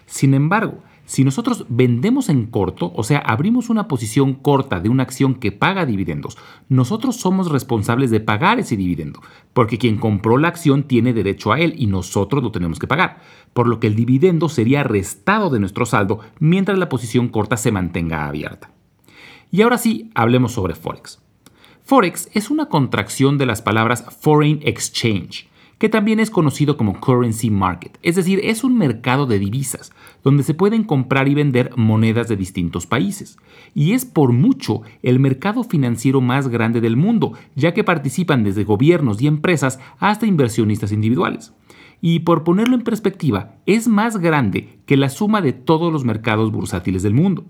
Sin 0.06 0.34
embargo, 0.34 0.78
si 1.10 1.24
nosotros 1.24 1.66
vendemos 1.68 2.28
en 2.28 2.46
corto, 2.46 2.92
o 2.94 3.02
sea, 3.02 3.18
abrimos 3.18 3.68
una 3.68 3.88
posición 3.88 4.32
corta 4.34 4.78
de 4.78 4.88
una 4.88 5.02
acción 5.02 5.34
que 5.34 5.50
paga 5.50 5.84
dividendos, 5.84 6.38
nosotros 6.68 7.16
somos 7.16 7.50
responsables 7.50 8.12
de 8.12 8.20
pagar 8.20 8.60
ese 8.60 8.76
dividendo, 8.76 9.20
porque 9.52 9.76
quien 9.76 9.96
compró 9.96 10.38
la 10.38 10.46
acción 10.46 10.84
tiene 10.84 11.12
derecho 11.12 11.50
a 11.50 11.58
él 11.58 11.74
y 11.76 11.88
nosotros 11.88 12.44
lo 12.44 12.52
tenemos 12.52 12.78
que 12.78 12.86
pagar, 12.86 13.18
por 13.52 13.66
lo 13.66 13.80
que 13.80 13.88
el 13.88 13.96
dividendo 13.96 14.48
sería 14.48 14.84
restado 14.84 15.50
de 15.50 15.58
nuestro 15.58 15.84
saldo 15.84 16.20
mientras 16.38 16.78
la 16.78 16.88
posición 16.88 17.26
corta 17.26 17.56
se 17.56 17.72
mantenga 17.72 18.28
abierta. 18.28 18.70
Y 19.50 19.62
ahora 19.62 19.78
sí, 19.78 20.12
hablemos 20.14 20.52
sobre 20.52 20.76
Forex. 20.76 21.18
Forex 21.82 22.28
es 22.34 22.50
una 22.50 22.66
contracción 22.66 23.36
de 23.36 23.46
las 23.46 23.62
palabras 23.62 24.04
Foreign 24.20 24.60
Exchange, 24.62 25.48
que 25.80 25.88
también 25.88 26.20
es 26.20 26.30
conocido 26.30 26.76
como 26.76 27.00
currency 27.00 27.48
market, 27.48 27.98
es 28.02 28.14
decir, 28.14 28.38
es 28.44 28.64
un 28.64 28.76
mercado 28.76 29.24
de 29.24 29.38
divisas, 29.38 29.92
donde 30.22 30.42
se 30.42 30.52
pueden 30.52 30.84
comprar 30.84 31.26
y 31.26 31.34
vender 31.34 31.70
monedas 31.74 32.28
de 32.28 32.36
distintos 32.36 32.86
países. 32.86 33.38
Y 33.74 33.92
es 33.92 34.04
por 34.04 34.32
mucho 34.32 34.82
el 35.02 35.18
mercado 35.20 35.64
financiero 35.64 36.20
más 36.20 36.48
grande 36.48 36.82
del 36.82 36.98
mundo, 36.98 37.32
ya 37.56 37.72
que 37.72 37.82
participan 37.82 38.44
desde 38.44 38.64
gobiernos 38.64 39.22
y 39.22 39.26
empresas 39.26 39.80
hasta 39.98 40.26
inversionistas 40.26 40.92
individuales. 40.92 41.54
Y 42.02 42.20
por 42.20 42.44
ponerlo 42.44 42.74
en 42.74 42.82
perspectiva, 42.82 43.54
es 43.64 43.88
más 43.88 44.18
grande 44.18 44.80
que 44.84 44.98
la 44.98 45.08
suma 45.08 45.40
de 45.40 45.54
todos 45.54 45.90
los 45.90 46.04
mercados 46.04 46.52
bursátiles 46.52 47.02
del 47.02 47.14
mundo. 47.14 47.46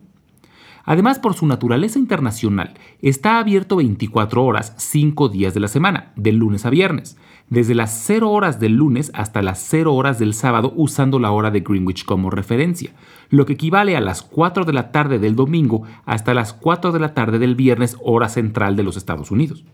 Además, 0.85 1.19
por 1.19 1.35
su 1.35 1.47
naturaleza 1.47 1.99
internacional, 1.99 2.75
está 3.03 3.39
abierto 3.39 3.77
24 3.77 4.45
horas, 4.45 4.75
5 4.79 5.29
días 5.29 5.55
de 5.55 5.61
la 5.61 5.69
semana, 5.69 6.13
de 6.17 6.33
lunes 6.33 6.67
a 6.67 6.71
viernes, 6.71 7.17
desde 7.49 7.75
las 7.75 8.03
0 8.07 8.31
horas 8.31 8.61
del 8.61 8.75
lunes 8.75 9.11
hasta 9.15 9.43
las 9.43 9.59
0 9.69 9.95
horas 9.95 10.19
del 10.19 10.35
sábado 10.35 10.73
usando 10.77 11.19
la 11.19 11.33
hora 11.33 11.51
de 11.51 11.61
Greenwich 11.61 12.05
como 12.05 12.31
referencia, 12.31 12.93
lo 13.29 13.47
que 13.47 13.55
equivale 13.55 13.97
a 13.97 14.01
las 14.01 14.23
4 14.23 14.65
de 14.65 14.73
la 14.73 14.93
tarde 14.93 15.19
del 15.19 15.37
domingo 15.37 15.83
hasta 16.07 16.35
las 16.35 16.53
4 16.53 16.93
de 16.93 17.01
la 17.01 17.15
tarde 17.15 17.39
del 17.39 17.57
viernes 17.57 17.97
hora 18.03 18.29
central 18.29 18.77
de 18.77 18.83
los 18.83 18.97
Estados 18.97 19.31
Unidos. 19.31 19.65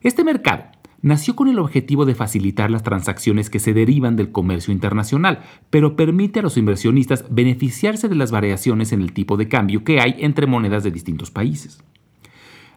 Este 0.00 0.24
mercado 0.24 0.64
nació 1.02 1.36
con 1.36 1.48
el 1.48 1.58
objetivo 1.58 2.04
de 2.04 2.14
facilitar 2.14 2.70
las 2.70 2.82
transacciones 2.82 3.50
que 3.50 3.58
se 3.58 3.74
derivan 3.74 4.16
del 4.16 4.32
comercio 4.32 4.72
internacional, 4.72 5.40
pero 5.70 5.96
permite 5.96 6.40
a 6.40 6.42
los 6.42 6.56
inversionistas 6.56 7.24
beneficiarse 7.30 8.08
de 8.08 8.14
las 8.14 8.30
variaciones 8.30 8.92
en 8.92 9.00
el 9.02 9.12
tipo 9.12 9.36
de 9.36 9.48
cambio 9.48 9.84
que 9.84 10.00
hay 10.00 10.16
entre 10.18 10.46
monedas 10.46 10.84
de 10.84 10.90
distintos 10.90 11.30
países. 11.30 11.82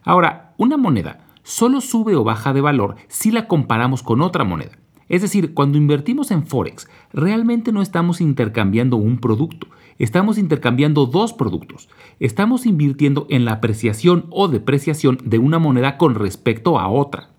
Ahora, 0.02 0.54
una 0.58 0.76
moneda 0.76 1.26
solo 1.42 1.80
sube 1.80 2.16
o 2.16 2.24
baja 2.24 2.52
de 2.52 2.60
valor 2.60 2.96
si 3.08 3.30
la 3.30 3.46
comparamos 3.46 4.02
con 4.02 4.22
otra 4.22 4.44
moneda. 4.44 4.78
Es 5.08 5.22
decir, 5.22 5.52
cuando 5.52 5.76
invertimos 5.78 6.30
en 6.30 6.46
Forex, 6.46 6.88
realmente 7.12 7.72
no 7.72 7.82
estamos 7.82 8.20
intercambiando 8.20 8.96
un 8.96 9.18
producto, 9.18 9.66
estamos 9.98 10.38
intercambiando 10.38 11.06
dos 11.06 11.34
productos. 11.34 11.88
Estamos 12.20 12.64
invirtiendo 12.64 13.26
en 13.28 13.44
la 13.44 13.52
apreciación 13.52 14.26
o 14.30 14.48
depreciación 14.48 15.18
de 15.24 15.38
una 15.38 15.58
moneda 15.58 15.98
con 15.98 16.14
respecto 16.14 16.78
a 16.78 16.88
otra. 16.88 17.33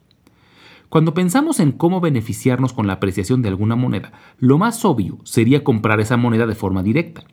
Cuando 0.89 1.13
pensamos 1.13 1.60
en 1.60 1.72
cómo 1.72 2.01
beneficiarnos 2.01 2.74
con 2.74 2.88
la 2.88 2.94
apreciación 2.94 3.42
de 3.42 3.50
alguna 3.50 3.75
moneda, 3.75 4.13
lo 4.39 4.58
más 4.58 4.86
obvio 4.86 5.18
sería 5.24 5.63
comprar 5.63 6.00
esa 6.00 6.18
moneda 6.18 6.48
de 6.48 6.56
forma 6.56 6.84
directa. 6.84 7.24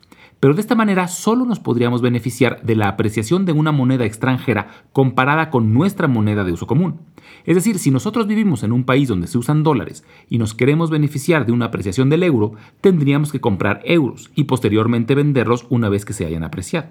pero 0.41 0.55
de 0.55 0.61
esta 0.61 0.75
manera 0.75 1.07
solo 1.07 1.45
nos 1.45 1.61
podríamos 1.61 2.03
beneficiar 2.03 2.63
de 2.63 2.75
la 2.75 2.89
apreciación 2.89 3.45
de 3.45 3.53
una 3.53 3.71
moneda 3.71 4.05
extranjera 4.05 4.67
comparada 4.93 5.51
con 5.51 5.73
nuestra 5.73 6.09
moneda 6.09 6.43
de 6.43 6.51
uso 6.51 6.67
común. 6.67 6.99
Es 7.45 7.55
decir, 7.55 7.79
si 7.79 7.93
nosotros 7.93 8.27
vivimos 8.27 8.65
en 8.65 8.73
un 8.73 8.83
país 8.83 9.07
donde 9.07 9.29
se 9.29 9.39
usan 9.39 9.63
dólares 9.63 10.05
y 10.29 10.39
nos 10.39 10.55
queremos 10.55 10.91
beneficiar 10.91 11.47
de 11.47 11.53
una 11.53 11.67
apreciación 11.67 12.11
del 12.11 12.25
euro, 12.25 12.55
tendríamos 12.81 13.31
que 13.31 13.41
comprar 13.41 13.83
euros 13.85 14.33
y 14.35 14.43
posteriormente 14.45 15.15
venderlos 15.15 15.65
una 15.71 15.89
vez 15.89 16.05
que 16.05 16.13
se 16.13 16.27
hayan 16.27 16.43
apreciado. 16.43 16.89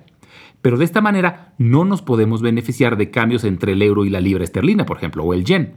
Pero 0.62 0.78
de 0.78 0.86
esta 0.86 1.02
manera 1.02 1.54
no 1.58 1.84
nos 1.84 2.02
podemos 2.02 2.42
beneficiar 2.42 2.96
de 2.96 3.12
cambios 3.12 3.44
entre 3.44 3.74
el 3.74 3.82
euro 3.82 4.06
y 4.06 4.10
la 4.10 4.22
libra 4.22 4.46
esterlina, 4.46 4.86
por 4.86 4.96
ejemplo, 4.96 5.26
o 5.26 5.34
el 5.34 5.44
yen. 5.44 5.74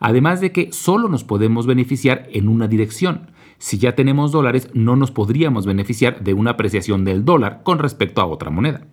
Además 0.00 0.40
de 0.40 0.52
que 0.52 0.72
solo 0.72 1.08
nos 1.08 1.24
podemos 1.24 1.66
beneficiar 1.66 2.28
en 2.32 2.48
una 2.48 2.68
dirección. 2.68 3.30
Si 3.58 3.78
ya 3.78 3.94
tenemos 3.94 4.30
dólares, 4.30 4.70
no 4.72 4.96
nos 4.96 5.10
podríamos 5.10 5.66
beneficiar 5.66 6.22
de 6.22 6.34
una 6.34 6.52
apreciación 6.52 7.04
del 7.04 7.24
dólar 7.24 7.62
con 7.64 7.78
respecto 7.78 8.20
a 8.20 8.26
otra 8.26 8.50
moneda. 8.50 8.86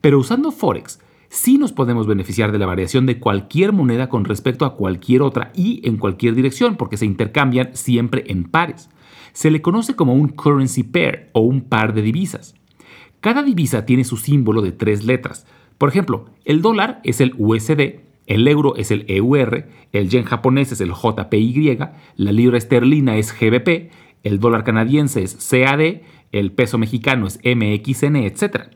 Pero 0.00 0.18
usando 0.18 0.52
Forex, 0.52 1.00
sí 1.28 1.58
nos 1.58 1.72
podemos 1.72 2.06
beneficiar 2.06 2.52
de 2.52 2.58
la 2.58 2.66
variación 2.66 3.04
de 3.04 3.18
cualquier 3.18 3.72
moneda 3.72 4.08
con 4.08 4.24
respecto 4.24 4.64
a 4.64 4.74
cualquier 4.74 5.22
otra 5.22 5.52
y 5.54 5.86
en 5.86 5.98
cualquier 5.98 6.34
dirección, 6.34 6.76
porque 6.76 6.96
se 6.96 7.06
intercambian 7.06 7.70
siempre 7.74 8.24
en 8.28 8.44
pares. 8.44 8.88
Se 9.32 9.50
le 9.50 9.60
conoce 9.60 9.94
como 9.96 10.14
un 10.14 10.28
currency 10.28 10.82
pair 10.82 11.28
o 11.32 11.40
un 11.40 11.60
par 11.60 11.92
de 11.92 12.02
divisas. 12.02 12.54
Cada 13.20 13.42
divisa 13.42 13.84
tiene 13.84 14.04
su 14.04 14.16
símbolo 14.16 14.62
de 14.62 14.72
tres 14.72 15.04
letras. 15.04 15.46
Por 15.76 15.90
ejemplo, 15.90 16.26
el 16.44 16.62
dólar 16.62 17.00
es 17.04 17.20
el 17.20 17.34
USD, 17.36 18.05
el 18.26 18.46
euro 18.48 18.76
es 18.76 18.90
el 18.90 19.04
EUR, 19.08 19.66
el 19.92 20.08
yen 20.08 20.24
japonés 20.24 20.72
es 20.72 20.80
el 20.80 20.92
JPY, 20.92 21.78
la 22.16 22.32
libra 22.32 22.58
esterlina 22.58 23.16
es 23.16 23.32
GBP, 23.32 23.90
el 24.22 24.40
dólar 24.40 24.64
canadiense 24.64 25.22
es 25.22 25.36
CAD, 25.50 26.00
el 26.32 26.52
peso 26.52 26.78
mexicano 26.78 27.26
es 27.26 27.38
MXN, 27.44 28.16
etc. 28.16 28.70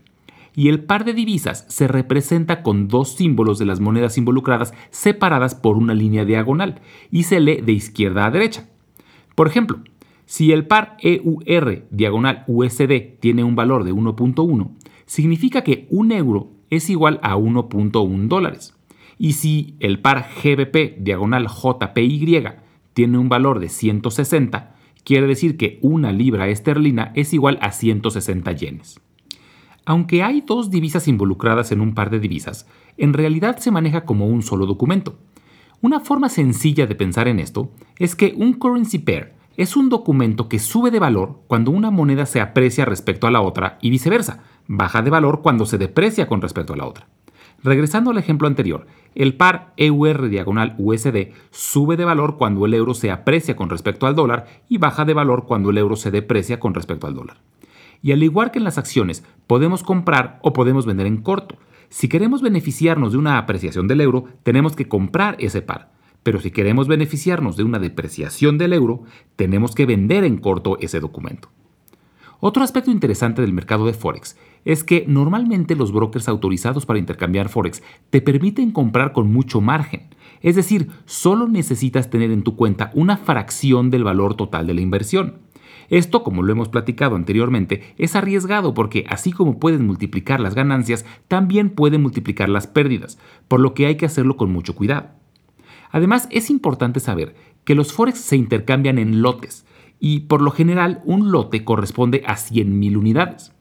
Y 0.54 0.68
el 0.68 0.84
par 0.84 1.04
de 1.04 1.14
divisas 1.14 1.64
se 1.68 1.88
representa 1.88 2.62
con 2.62 2.88
dos 2.88 3.16
símbolos 3.16 3.58
de 3.58 3.66
las 3.66 3.80
monedas 3.80 4.18
involucradas 4.18 4.72
separadas 4.90 5.54
por 5.54 5.76
una 5.76 5.94
línea 5.94 6.24
diagonal 6.24 6.80
y 7.10 7.24
se 7.24 7.40
lee 7.40 7.60
de 7.60 7.72
izquierda 7.72 8.26
a 8.26 8.30
derecha. 8.30 8.68
Por 9.34 9.48
ejemplo, 9.48 9.80
si 10.26 10.52
el 10.52 10.66
par 10.66 10.96
EUR 11.00 11.86
diagonal 11.90 12.44
USD 12.46 13.18
tiene 13.18 13.42
un 13.42 13.56
valor 13.56 13.82
de 13.82 13.92
1.1, 13.92 14.70
significa 15.06 15.62
que 15.62 15.88
un 15.90 16.12
euro 16.12 16.52
es 16.70 16.88
igual 16.88 17.18
a 17.22 17.36
1.1 17.36 18.28
dólares. 18.28 18.79
Y 19.22 19.34
si 19.34 19.74
el 19.80 20.00
par 20.00 20.30
GBP 20.42 20.96
diagonal 20.98 21.46
JPY 21.46 22.42
tiene 22.94 23.18
un 23.18 23.28
valor 23.28 23.60
de 23.60 23.68
160, 23.68 24.74
quiere 25.04 25.26
decir 25.26 25.58
que 25.58 25.78
una 25.82 26.10
libra 26.10 26.48
esterlina 26.48 27.12
es 27.14 27.34
igual 27.34 27.58
a 27.60 27.70
160 27.70 28.50
yenes. 28.52 28.98
Aunque 29.84 30.22
hay 30.22 30.40
dos 30.40 30.70
divisas 30.70 31.06
involucradas 31.06 31.70
en 31.70 31.82
un 31.82 31.94
par 31.94 32.08
de 32.08 32.18
divisas, 32.18 32.66
en 32.96 33.12
realidad 33.12 33.58
se 33.58 33.70
maneja 33.70 34.06
como 34.06 34.26
un 34.26 34.40
solo 34.40 34.64
documento. 34.64 35.18
Una 35.82 36.00
forma 36.00 36.30
sencilla 36.30 36.86
de 36.86 36.94
pensar 36.94 37.28
en 37.28 37.40
esto 37.40 37.72
es 37.98 38.16
que 38.16 38.32
un 38.38 38.54
currency 38.54 39.00
pair 39.00 39.34
es 39.58 39.76
un 39.76 39.90
documento 39.90 40.48
que 40.48 40.58
sube 40.58 40.90
de 40.90 40.98
valor 40.98 41.42
cuando 41.46 41.72
una 41.72 41.90
moneda 41.90 42.24
se 42.24 42.40
aprecia 42.40 42.86
respecto 42.86 43.26
a 43.26 43.30
la 43.30 43.42
otra 43.42 43.76
y 43.82 43.90
viceversa, 43.90 44.44
baja 44.66 45.02
de 45.02 45.10
valor 45.10 45.42
cuando 45.42 45.66
se 45.66 45.76
deprecia 45.76 46.26
con 46.26 46.40
respecto 46.40 46.72
a 46.72 46.76
la 46.78 46.86
otra. 46.86 47.06
Regresando 47.62 48.10
al 48.10 48.18
ejemplo 48.18 48.48
anterior, 48.48 48.86
el 49.14 49.34
par 49.34 49.74
EUR 49.76 50.28
diagonal 50.28 50.74
USD 50.78 51.32
sube 51.50 51.96
de 51.96 52.04
valor 52.04 52.38
cuando 52.38 52.64
el 52.64 52.72
euro 52.72 52.94
se 52.94 53.10
aprecia 53.10 53.56
con 53.56 53.68
respecto 53.68 54.06
al 54.06 54.14
dólar 54.14 54.46
y 54.68 54.78
baja 54.78 55.04
de 55.04 55.14
valor 55.14 55.44
cuando 55.46 55.70
el 55.70 55.78
euro 55.78 55.96
se 55.96 56.10
deprecia 56.10 56.58
con 56.58 56.74
respecto 56.74 57.06
al 57.06 57.14
dólar. 57.14 57.38
Y 58.02 58.12
al 58.12 58.22
igual 58.22 58.50
que 58.50 58.58
en 58.58 58.64
las 58.64 58.78
acciones, 58.78 59.24
podemos 59.46 59.82
comprar 59.82 60.38
o 60.42 60.54
podemos 60.54 60.86
vender 60.86 61.06
en 61.06 61.18
corto. 61.18 61.56
Si 61.90 62.08
queremos 62.08 62.40
beneficiarnos 62.40 63.12
de 63.12 63.18
una 63.18 63.36
apreciación 63.36 63.88
del 63.88 64.00
euro, 64.00 64.24
tenemos 64.42 64.74
que 64.74 64.88
comprar 64.88 65.36
ese 65.38 65.60
par. 65.60 65.90
Pero 66.22 66.40
si 66.40 66.50
queremos 66.50 66.88
beneficiarnos 66.88 67.56
de 67.56 67.64
una 67.64 67.78
depreciación 67.78 68.56
del 68.56 68.72
euro, 68.72 69.02
tenemos 69.36 69.74
que 69.74 69.86
vender 69.86 70.24
en 70.24 70.38
corto 70.38 70.78
ese 70.80 71.00
documento. 71.00 71.50
Otro 72.40 72.64
aspecto 72.64 72.90
interesante 72.90 73.42
del 73.42 73.52
mercado 73.52 73.84
de 73.84 73.92
Forex 73.92 74.36
es 74.64 74.82
que 74.82 75.04
normalmente 75.06 75.76
los 75.76 75.92
brokers 75.92 76.26
autorizados 76.26 76.86
para 76.86 76.98
intercambiar 76.98 77.50
Forex 77.50 77.82
te 78.08 78.22
permiten 78.22 78.72
comprar 78.72 79.12
con 79.12 79.30
mucho 79.30 79.60
margen. 79.60 80.08
Es 80.40 80.56
decir, 80.56 80.88
solo 81.04 81.48
necesitas 81.48 82.08
tener 82.08 82.30
en 82.30 82.42
tu 82.42 82.56
cuenta 82.56 82.90
una 82.94 83.18
fracción 83.18 83.90
del 83.90 84.04
valor 84.04 84.36
total 84.36 84.66
de 84.66 84.72
la 84.72 84.80
inversión. 84.80 85.40
Esto, 85.90 86.22
como 86.22 86.42
lo 86.42 86.52
hemos 86.52 86.68
platicado 86.68 87.14
anteriormente, 87.16 87.94
es 87.98 88.16
arriesgado 88.16 88.72
porque 88.72 89.04
así 89.08 89.32
como 89.32 89.58
pueden 89.58 89.86
multiplicar 89.86 90.40
las 90.40 90.54
ganancias, 90.54 91.04
también 91.28 91.68
pueden 91.68 92.00
multiplicar 92.00 92.48
las 92.48 92.66
pérdidas, 92.66 93.18
por 93.48 93.60
lo 93.60 93.74
que 93.74 93.86
hay 93.86 93.96
que 93.96 94.06
hacerlo 94.06 94.36
con 94.36 94.50
mucho 94.50 94.74
cuidado. 94.74 95.10
Además, 95.90 96.28
es 96.30 96.48
importante 96.48 97.00
saber 97.00 97.34
que 97.64 97.74
los 97.74 97.92
Forex 97.92 98.18
se 98.18 98.36
intercambian 98.36 98.98
en 98.98 99.20
lotes, 99.20 99.66
y 100.00 100.20
por 100.20 100.42
lo 100.42 100.50
general 100.50 101.02
un 101.04 101.30
lote 101.30 101.62
corresponde 101.62 102.22
a 102.26 102.34
100.000 102.34 102.96
unidades. 102.96 103.52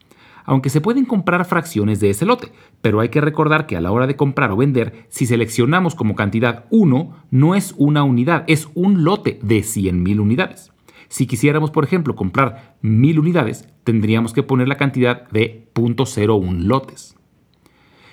Aunque 0.46 0.72
se 0.72 0.82
pueden 0.82 1.06
comprar 1.06 1.46
fracciones 1.46 2.00
de 2.00 2.10
ese 2.10 2.26
lote, 2.26 2.52
pero 2.82 3.02
hay 3.02 3.10
que 3.10 3.22
recordar 3.22 3.68
que 3.68 3.78
a 3.78 3.82
la 3.82 3.92
hora 3.92 4.08
de 4.08 4.16
comprar 4.16 4.52
o 4.52 4.58
vender, 4.58 5.06
si 5.10 5.28
seleccionamos 5.28 5.94
como 5.94 6.16
cantidad 6.16 6.66
1, 6.72 7.16
no 7.30 7.54
es 7.54 7.76
una 7.78 8.04
unidad, 8.04 8.46
es 8.48 8.68
un 8.74 9.04
lote 9.04 9.38
de 9.44 9.60
100.000 9.60 10.20
unidades. 10.20 10.72
Si 11.08 11.28
quisiéramos, 11.28 11.70
por 11.70 11.84
ejemplo, 11.84 12.16
comprar 12.16 12.78
1000 12.82 13.20
unidades, 13.20 13.68
tendríamos 13.84 14.34
que 14.34 14.44
poner 14.44 14.68
la 14.68 14.78
cantidad 14.78 15.28
de 15.30 15.68
0.01 15.74 16.64
lotes. 16.64 17.16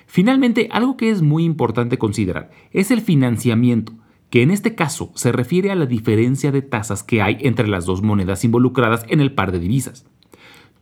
Finalmente, 0.07 0.67
algo 0.71 0.97
que 0.97 1.09
es 1.09 1.21
muy 1.21 1.43
importante 1.43 1.97
considerar 1.97 2.49
es 2.71 2.91
el 2.91 3.01
financiamiento 3.01 3.93
que 4.29 4.41
en 4.41 4.51
este 4.51 4.75
caso 4.75 5.11
se 5.15 5.31
refiere 5.31 5.71
a 5.71 5.75
la 5.75 5.85
diferencia 5.85 6.51
de 6.51 6.61
tasas 6.61 7.03
que 7.03 7.21
hay 7.21 7.37
entre 7.41 7.67
las 7.67 7.85
dos 7.85 8.01
monedas 8.01 8.43
involucradas 8.43 9.05
en 9.07 9.21
el 9.21 9.33
par 9.33 9.51
de 9.51 9.59
divisas. 9.59 10.05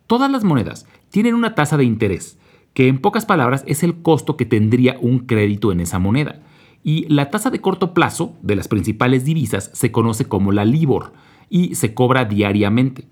Todas 0.07 0.31
las 0.31 0.43
monedas 0.43 0.87
tienen 1.09 1.35
una 1.35 1.55
tasa 1.55 1.77
de 1.77 1.83
interés, 1.83 2.39
que 2.73 2.87
en 2.87 2.99
pocas 2.99 3.25
palabras 3.25 3.63
es 3.67 3.83
el 3.83 4.01
costo 4.01 4.37
que 4.37 4.45
tendría 4.45 4.97
un 4.99 5.19
crédito 5.19 5.71
en 5.71 5.79
esa 5.79 5.99
moneda. 5.99 6.41
Y 6.83 7.07
la 7.07 7.31
tasa 7.31 7.49
de 7.49 7.61
corto 7.61 7.93
plazo 7.93 8.35
de 8.41 8.55
las 8.55 8.67
principales 8.67 9.25
divisas 9.25 9.71
se 9.73 9.91
conoce 9.91 10.25
como 10.25 10.51
la 10.51 10.65
LIBOR 10.65 11.13
y 11.49 11.75
se 11.75 11.93
cobra 11.93 12.25
diariamente. 12.25 13.07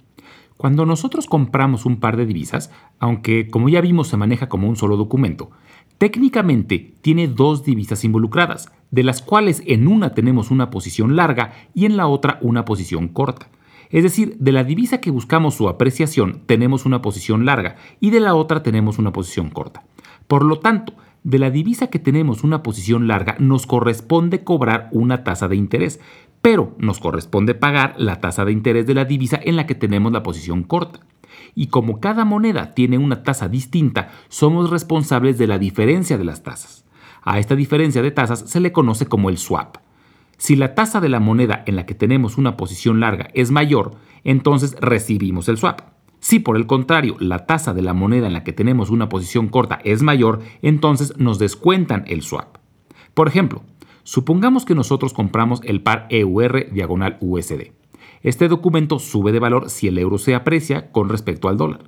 Cuando 0.57 0.85
nosotros 0.85 1.25
compramos 1.27 1.85
un 1.85 1.99
par 1.99 2.15
de 2.17 2.25
divisas, 2.25 2.71
aunque 2.99 3.47
como 3.47 3.69
ya 3.69 3.81
vimos 3.81 4.07
se 4.07 4.17
maneja 4.17 4.49
como 4.49 4.69
un 4.69 4.75
solo 4.75 4.97
documento, 4.97 5.49
técnicamente 5.97 6.93
tiene 7.01 7.27
dos 7.27 7.63
divisas 7.63 8.03
involucradas, 8.03 8.71
de 8.91 9.03
las 9.03 9.21
cuales 9.21 9.63
en 9.65 9.87
una 9.87 10.13
tenemos 10.13 10.51
una 10.51 10.69
posición 10.69 11.15
larga 11.15 11.53
y 11.73 11.85
en 11.85 11.97
la 11.97 12.07
otra 12.07 12.37
una 12.41 12.65
posición 12.65 13.07
corta. 13.07 13.49
Es 13.89 14.03
decir, 14.03 14.37
de 14.39 14.51
la 14.51 14.63
divisa 14.63 14.99
que 14.99 15.11
buscamos 15.11 15.55
su 15.55 15.69
apreciación 15.69 16.41
tenemos 16.45 16.85
una 16.85 17.01
posición 17.01 17.45
larga 17.45 17.75
y 17.99 18.09
de 18.09 18.19
la 18.19 18.35
otra 18.35 18.63
tenemos 18.63 18.97
una 18.97 19.13
posición 19.13 19.49
corta. 19.49 19.83
Por 20.27 20.43
lo 20.45 20.59
tanto, 20.59 20.93
de 21.23 21.39
la 21.39 21.51
divisa 21.51 21.87
que 21.87 21.99
tenemos 21.99 22.43
una 22.43 22.63
posición 22.63 23.07
larga 23.07 23.35
nos 23.39 23.65
corresponde 23.65 24.43
cobrar 24.43 24.89
una 24.91 25.23
tasa 25.23 25.47
de 25.47 25.55
interés, 25.55 25.99
pero 26.41 26.75
nos 26.77 26.99
corresponde 26.99 27.55
pagar 27.55 27.95
la 27.97 28.19
tasa 28.19 28.45
de 28.45 28.51
interés 28.51 28.85
de 28.85 28.93
la 28.93 29.05
divisa 29.05 29.39
en 29.41 29.55
la 29.55 29.65
que 29.65 29.75
tenemos 29.75 30.11
la 30.11 30.23
posición 30.23 30.63
corta. 30.63 30.99
Y 31.55 31.67
como 31.67 31.99
cada 31.99 32.25
moneda 32.25 32.73
tiene 32.73 32.97
una 32.97 33.23
tasa 33.23 33.49
distinta, 33.49 34.09
somos 34.29 34.69
responsables 34.69 35.37
de 35.37 35.47
la 35.47 35.59
diferencia 35.59 36.17
de 36.17 36.23
las 36.23 36.43
tasas. 36.43 36.85
A 37.21 37.39
esta 37.39 37.55
diferencia 37.55 38.01
de 38.01 38.11
tasas 38.11 38.41
se 38.47 38.59
le 38.59 38.71
conoce 38.71 39.05
como 39.05 39.29
el 39.29 39.37
swap. 39.37 39.77
Si 40.37 40.55
la 40.55 40.75
tasa 40.75 40.99
de 40.99 41.09
la 41.09 41.19
moneda 41.19 41.63
en 41.65 41.75
la 41.75 41.85
que 41.85 41.95
tenemos 41.95 42.37
una 42.37 42.57
posición 42.57 42.99
larga 42.99 43.29
es 43.33 43.51
mayor, 43.51 43.95
entonces 44.23 44.75
recibimos 44.81 45.47
el 45.47 45.57
swap. 45.57 45.81
Si 46.19 46.39
por 46.39 46.57
el 46.57 46.67
contrario 46.67 47.15
la 47.19 47.45
tasa 47.45 47.73
de 47.73 47.81
la 47.81 47.93
moneda 47.93 48.27
en 48.27 48.33
la 48.33 48.43
que 48.43 48.53
tenemos 48.53 48.89
una 48.89 49.09
posición 49.09 49.49
corta 49.49 49.79
es 49.83 50.03
mayor, 50.03 50.41
entonces 50.61 51.17
nos 51.17 51.39
descuentan 51.39 52.05
el 52.07 52.21
swap. 52.21 52.57
Por 53.13 53.27
ejemplo, 53.27 53.61
supongamos 54.03 54.65
que 54.65 54.75
nosotros 54.75 55.13
compramos 55.13 55.61
el 55.63 55.81
par 55.81 56.07
EUR 56.09 56.71
diagonal 56.71 57.17
USD. 57.19 57.71
Este 58.23 58.47
documento 58.47 58.97
sube 58.97 59.31
de 59.31 59.39
valor 59.39 59.69
si 59.69 59.87
el 59.87 59.97
euro 59.97 60.17
se 60.17 60.33
aprecia 60.33 60.91
con 60.91 61.09
respecto 61.09 61.49
al 61.49 61.57
dólar. 61.57 61.81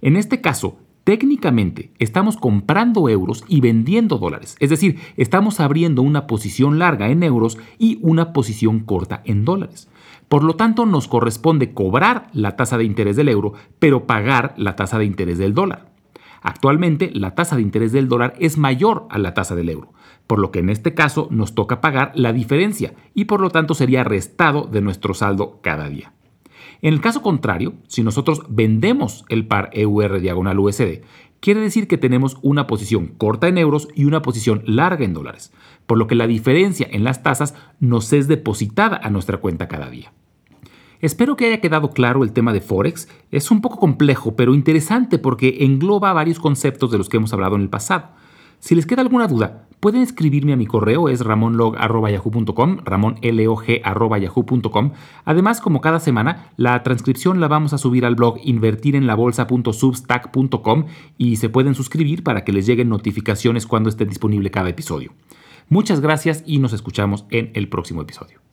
En 0.00 0.16
este 0.16 0.40
caso, 0.40 0.78
Técnicamente 1.08 1.90
estamos 1.98 2.36
comprando 2.36 3.08
euros 3.08 3.42
y 3.48 3.62
vendiendo 3.62 4.18
dólares, 4.18 4.56
es 4.60 4.68
decir, 4.68 4.98
estamos 5.16 5.58
abriendo 5.58 6.02
una 6.02 6.26
posición 6.26 6.78
larga 6.78 7.08
en 7.08 7.22
euros 7.22 7.56
y 7.78 7.98
una 8.02 8.34
posición 8.34 8.80
corta 8.80 9.22
en 9.24 9.46
dólares. 9.46 9.88
Por 10.28 10.44
lo 10.44 10.56
tanto, 10.56 10.84
nos 10.84 11.08
corresponde 11.08 11.72
cobrar 11.72 12.28
la 12.34 12.56
tasa 12.56 12.76
de 12.76 12.84
interés 12.84 13.16
del 13.16 13.30
euro, 13.30 13.54
pero 13.78 14.06
pagar 14.06 14.52
la 14.58 14.76
tasa 14.76 14.98
de 14.98 15.06
interés 15.06 15.38
del 15.38 15.54
dólar. 15.54 15.86
Actualmente, 16.42 17.10
la 17.12 17.34
tasa 17.34 17.56
de 17.56 17.62
interés 17.62 17.92
del 17.92 18.08
dólar 18.08 18.34
es 18.38 18.58
mayor 18.58 19.06
a 19.10 19.18
la 19.18 19.34
tasa 19.34 19.54
del 19.54 19.68
euro, 19.68 19.92
por 20.26 20.38
lo 20.38 20.50
que 20.50 20.60
en 20.60 20.70
este 20.70 20.94
caso 20.94 21.28
nos 21.30 21.54
toca 21.54 21.80
pagar 21.80 22.12
la 22.14 22.32
diferencia 22.32 22.94
y 23.14 23.24
por 23.24 23.40
lo 23.40 23.50
tanto 23.50 23.74
sería 23.74 24.04
restado 24.04 24.64
de 24.64 24.80
nuestro 24.80 25.14
saldo 25.14 25.60
cada 25.62 25.88
día. 25.88 26.12
En 26.80 26.94
el 26.94 27.00
caso 27.00 27.22
contrario, 27.22 27.74
si 27.88 28.02
nosotros 28.02 28.42
vendemos 28.48 29.24
el 29.28 29.46
par 29.46 29.70
EUR 29.72 30.20
diagonal 30.20 30.60
USD, 30.60 31.02
quiere 31.40 31.60
decir 31.60 31.88
que 31.88 31.98
tenemos 31.98 32.38
una 32.42 32.66
posición 32.66 33.08
corta 33.08 33.48
en 33.48 33.58
euros 33.58 33.88
y 33.94 34.04
una 34.04 34.22
posición 34.22 34.62
larga 34.64 35.04
en 35.04 35.14
dólares, 35.14 35.52
por 35.86 35.98
lo 35.98 36.06
que 36.06 36.14
la 36.14 36.26
diferencia 36.26 36.86
en 36.90 37.02
las 37.02 37.22
tasas 37.22 37.54
nos 37.80 38.12
es 38.12 38.28
depositada 38.28 39.00
a 39.02 39.10
nuestra 39.10 39.38
cuenta 39.38 39.66
cada 39.66 39.90
día. 39.90 40.12
Espero 41.00 41.36
que 41.36 41.46
haya 41.46 41.60
quedado 41.60 41.90
claro 41.90 42.24
el 42.24 42.32
tema 42.32 42.52
de 42.52 42.60
Forex. 42.60 43.08
Es 43.30 43.50
un 43.50 43.60
poco 43.60 43.78
complejo, 43.78 44.34
pero 44.34 44.54
interesante 44.54 45.18
porque 45.18 45.58
engloba 45.60 46.12
varios 46.12 46.40
conceptos 46.40 46.90
de 46.90 46.98
los 46.98 47.08
que 47.08 47.18
hemos 47.18 47.32
hablado 47.32 47.56
en 47.56 47.62
el 47.62 47.68
pasado. 47.68 48.08
Si 48.60 48.74
les 48.74 48.86
queda 48.86 49.02
alguna 49.02 49.28
duda, 49.28 49.68
pueden 49.78 50.02
escribirme 50.02 50.52
a 50.52 50.56
mi 50.56 50.66
correo, 50.66 51.08
es 51.08 51.24
ramonlog.yahoo.com, 51.24 52.78
ramonlog.yahoo.com. 52.84 54.90
Además, 55.24 55.60
como 55.60 55.80
cada 55.80 56.00
semana, 56.00 56.50
la 56.56 56.82
transcripción 56.82 57.38
la 57.40 57.46
vamos 57.46 57.72
a 57.72 57.78
subir 57.78 58.04
al 58.04 58.16
blog 58.16 58.38
invertirenlabolsa.substack.com 58.42 60.86
y 61.16 61.36
se 61.36 61.48
pueden 61.48 61.76
suscribir 61.76 62.24
para 62.24 62.42
que 62.44 62.52
les 62.52 62.66
lleguen 62.66 62.88
notificaciones 62.88 63.68
cuando 63.68 63.88
esté 63.88 64.04
disponible 64.04 64.50
cada 64.50 64.70
episodio. 64.70 65.12
Muchas 65.68 66.00
gracias 66.00 66.42
y 66.44 66.58
nos 66.58 66.72
escuchamos 66.72 67.26
en 67.30 67.52
el 67.54 67.68
próximo 67.68 68.02
episodio. 68.02 68.47